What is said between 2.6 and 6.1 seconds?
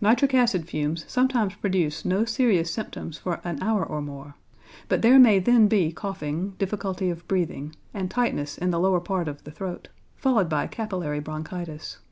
symptoms for an hour or more, but there may then be